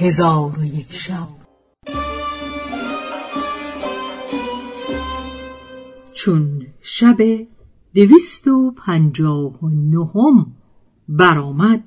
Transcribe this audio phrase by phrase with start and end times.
[0.00, 1.28] هزار و یک شب.
[6.12, 7.16] چون شب
[7.94, 10.46] دویست و پنجاه و نهم
[11.08, 11.84] برآمد.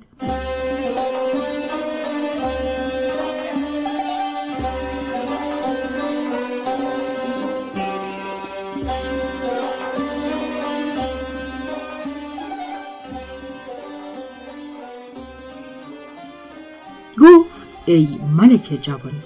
[17.86, 19.22] ای ملک جوان.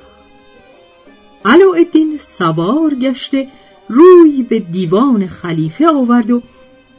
[1.45, 3.49] علاءالدین سوار گشته
[3.89, 6.43] روی به دیوان خلیفه آورد و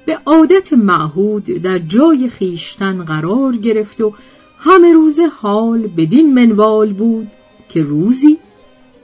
[0.06, 4.14] به عادت معهود در جای خیشتن قرار گرفت و
[4.60, 7.28] همه روز حال بدین منوال بود
[7.70, 8.38] که روزی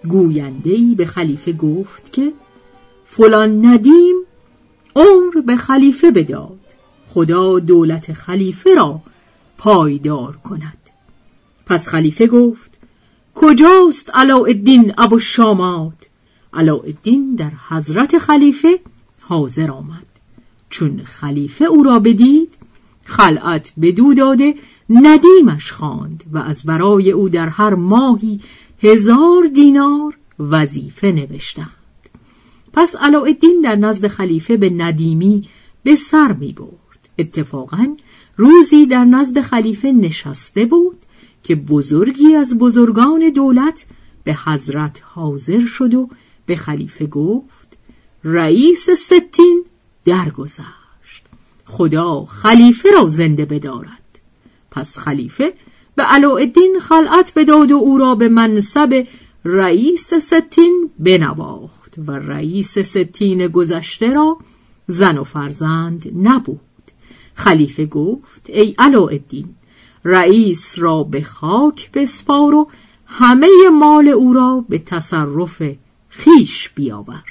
[0.07, 2.33] گویندهی به خلیفه گفت که
[3.05, 4.15] فلان ندیم
[4.95, 6.59] عمر به خلیفه بداد
[7.07, 8.99] خدا دولت خلیفه را
[9.57, 10.84] پایدار کند.
[11.65, 12.77] پس خلیفه گفت
[13.35, 15.93] کجاست علاءالدین ابو شامات
[16.53, 18.79] علاءالدین در حضرت خلیفه
[19.21, 20.05] حاضر آمد.
[20.69, 22.53] چون خلیفه او را بدید
[23.05, 24.55] خلعت بدو داده
[24.89, 28.39] ندیمش خواند و از برای او در هر ماهی
[28.83, 31.69] هزار دینار وظیفه نوشتند.
[32.73, 35.49] پس علاءالدین در نزد خلیفه به ندیمی
[35.83, 37.95] به سر می برد اتفاقا
[38.37, 40.94] روزی در نزد خلیفه نشسته بود
[41.45, 43.85] که بزرگی از بزرگان دولت
[44.23, 46.09] به حضرت حاضر شد و
[46.45, 47.77] به خلیفه گفت
[48.23, 49.65] رئیس ستین
[50.05, 51.23] درگذشت.
[51.65, 54.19] خدا خلیفه را زنده بدارد.
[54.71, 55.53] پس خلیفه
[55.95, 59.07] به علاءالدین خلعت بداد و او را به منصب
[59.45, 64.37] رئیس ستین بنواخت و رئیس ستین گذشته را
[64.87, 66.59] زن و فرزند نبود.
[67.33, 69.55] خلیفه گفت ای علاءالدین
[70.05, 72.67] رئیس را به خاک بسپار و
[73.05, 73.49] همه
[73.79, 75.61] مال او را به تصرف
[76.09, 77.23] خیش بیاور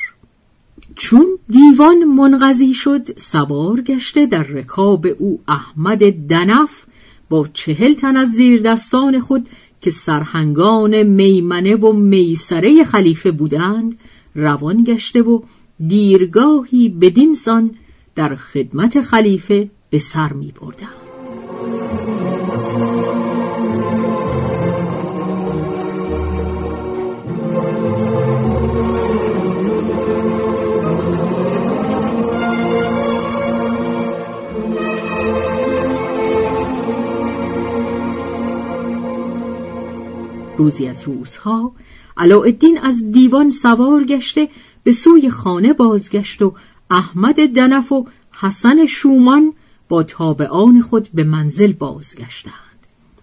[0.96, 6.84] چون دیوان منقضی شد سوار گشته در رکاب او احمد دنف
[7.28, 9.48] با چهل تن از زیر دستان خود
[9.80, 13.98] که سرهنگان میمنه و میسره خلیفه بودند
[14.34, 15.40] روان گشته و
[15.86, 17.70] دیرگاهی بدینسان
[18.14, 21.03] در خدمت خلیفه به سر می بردند.
[40.64, 41.72] روزی از روزها.
[42.16, 44.48] علاءالدین از دیوان سوار گشته
[44.82, 46.54] به سوی خانه بازگشت و
[46.90, 49.52] احمد دنف و حسن شومان
[49.88, 52.54] با تابعان خود به منزل بازگشتند.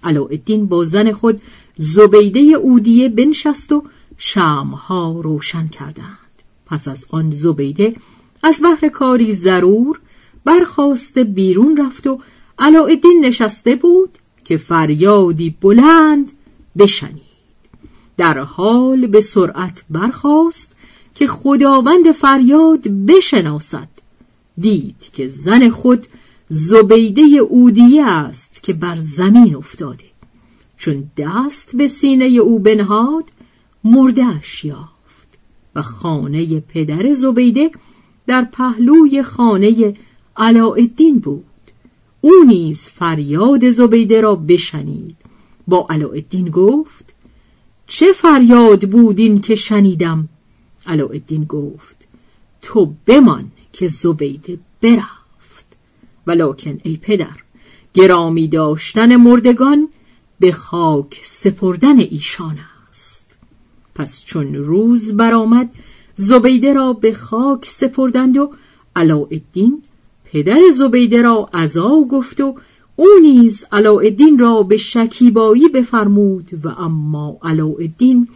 [0.04, 1.42] علاءالدین با زن خود
[1.78, 3.84] زبیده اودیه بنشست و
[4.18, 6.18] شمها روشن کردند.
[6.66, 7.96] پس از آن زبیده
[8.44, 10.00] از بهر کاری ضرور
[10.46, 12.20] برخواست بیرون رفت و
[12.60, 14.10] علاءالدین نشسته بود
[14.46, 16.32] که فریادی بلند
[16.78, 17.31] بشنید.
[18.18, 20.72] در حال به سرعت برخاست
[21.16, 23.88] که خداوند فریاد بشناسد.
[24.58, 26.08] دید که زن خود
[26.50, 30.04] زبیده اودیه است که بر زمین افتاده.
[30.78, 33.24] چون دست به سینه او بنهاد
[33.84, 35.28] مردهش یافت
[35.76, 37.72] و خانه پدر زبیده
[38.28, 39.96] در پهلوی خانه
[40.38, 41.46] علاءالدین بود.
[42.22, 45.16] او نیز فریاد زبیده را بشنید.
[45.68, 47.11] با علاءالدین گفت
[47.92, 50.30] چه فریاد بود این که شنیدم؟
[50.88, 51.96] علاءالدین گفت
[52.62, 55.66] تو بمان که زبیده برفت.
[56.28, 57.38] ولکن ای پدر
[57.94, 59.90] گرامی داشتن مردگان
[60.40, 62.58] به خاک سپردن ایشان
[62.92, 63.30] است.
[63.96, 65.70] پس چون روز برآمد
[66.16, 68.54] زبیده را به خاک سپردند و
[68.96, 69.82] علاءالدین
[70.26, 72.56] پدر زبیده را عزا گفت و
[73.02, 78.28] او نیز علاءالدین را به شکیبایی بفرمود و اما علاءالدین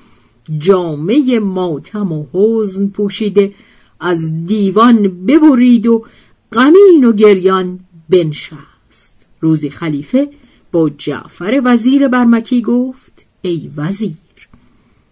[0.57, 3.53] جامعه ماتم و حزن پوشیده
[3.99, 6.05] از دیوان ببرید و
[6.51, 7.79] غمین و گریان
[8.09, 9.15] بنشست.
[9.41, 10.29] روزی خلیفه
[10.71, 14.47] با جعفر وزیر برمکی گفت ای وزیر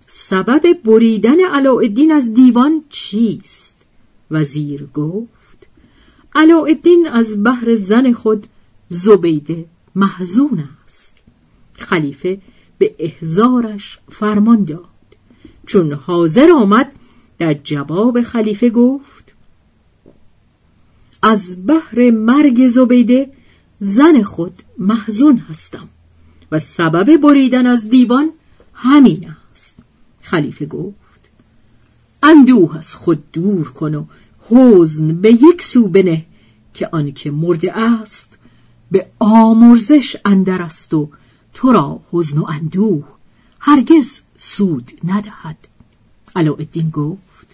[0.07, 3.81] سبب بریدن علاءالدین از دیوان چیست؟
[4.31, 5.67] وزیر گفت
[6.35, 8.47] علاءالدین از بحر زن خود
[8.93, 11.17] زبیده محزون است.
[11.73, 12.41] خلیفه
[12.77, 14.85] به احزارش فرمان داد.
[15.67, 16.91] چون حاضر آمد
[17.39, 19.33] در جواب خلیفه گفت
[21.21, 23.29] از بحر مرگ زبیده
[23.79, 25.89] زن خود محزون هستم
[26.51, 28.29] و سبب بریدن از دیوان
[28.73, 29.79] همین است.
[30.21, 31.29] خلیفه گفت
[32.23, 34.05] اندوه از خود دور کن و
[34.49, 36.25] حزن به یک سو بنه
[36.73, 38.37] که آنکه مرده است
[38.93, 41.09] به آمرزش اندر است و
[41.53, 43.03] تو را حزن و اندوه.
[43.59, 45.57] هرگز سود ندهد.
[46.35, 47.47] علاءالدین گفت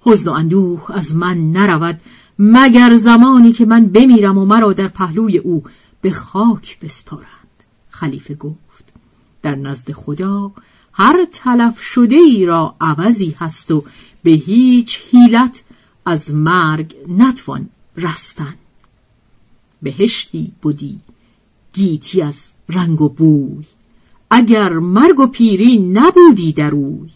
[0.00, 2.00] حزن و اندوه از من نرود
[2.38, 5.64] مگر زمانی که من بمیرم و مرا در پهلوی او
[6.00, 7.26] به خاک بسپارند.
[7.90, 8.84] خلیفه گفت
[9.42, 10.52] در نزد خدا
[10.92, 13.84] هر تلف شده ای را عوضی هست و
[14.22, 15.62] به هیچ حیلت
[16.06, 18.54] از مرگ نتوان رستن.
[19.82, 21.00] بهشتی بودی.
[21.72, 23.64] گیتی از رنگ و بوی.
[24.30, 27.10] اگر مرگ و پیری نبودی در اوی.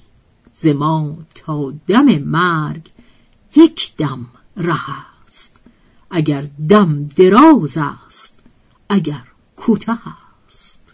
[0.52, 2.90] زما تا دم مرگ
[3.56, 4.26] یک دم
[4.56, 4.90] ره
[5.24, 5.56] است.
[6.10, 8.38] اگر دم دراز است
[8.88, 9.22] اگر
[9.56, 10.02] کوتاه
[10.46, 10.84] است.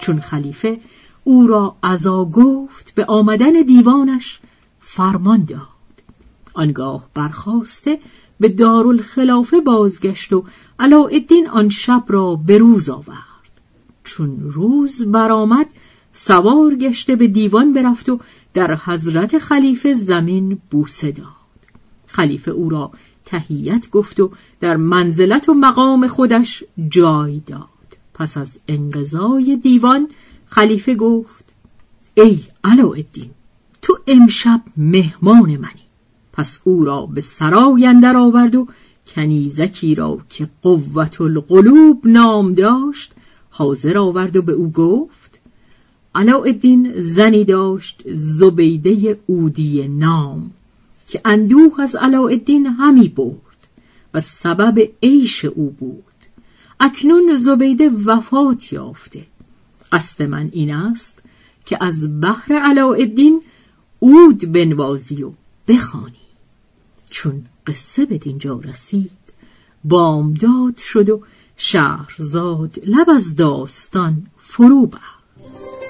[0.00, 0.80] چون خلیفه
[1.24, 4.40] او را عزا گفت به آمدن دیوانش
[4.80, 5.60] فرمان داد.
[6.54, 7.98] آنگاه برخواسته
[8.40, 10.44] به دارالخلافه بازگشت و
[10.78, 13.16] علاءالدین آن شب را به روز آورد.
[14.04, 15.66] چون روز برآمد
[16.12, 18.20] سوار گشته به دیوان برفت و
[18.54, 21.26] در حضرت خلیفه زمین بوسه داد.
[22.06, 22.90] خلیفه او را
[23.24, 24.30] تهیت گفت و
[24.60, 27.79] در منزلت و مقام خودش جای داد.
[28.20, 30.08] پس از انقضای دیوان
[30.46, 31.44] خلیفه گفت
[32.14, 33.30] ای علاءالدین
[33.82, 35.86] تو امشب مهمان منی.
[36.32, 38.66] پس او را به سرای اندر آورد و
[39.06, 43.12] کنیزکی را که قوت القلوب نام داشت
[43.50, 45.40] حاضر آورد و به او گفت
[46.14, 50.50] علاءالدین زنی داشت زبیده اودی نام
[51.06, 53.68] که اندوه از علاءالدین همی برد
[54.14, 56.09] و سبب عیش او بود.
[56.80, 59.26] اکنون زبیده وفات یافته.
[59.92, 61.22] قصد من این است
[61.66, 63.42] که از بحر علاءالدین
[63.98, 65.32] اود بنوازی و
[65.68, 66.14] بخوانی.
[67.10, 69.10] چون قصه به دینجا رسید
[69.84, 71.22] بامداد شد و
[71.56, 75.89] شهرزاد لب از داستان فرو بست.